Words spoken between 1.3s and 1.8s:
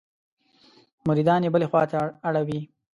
یې بلې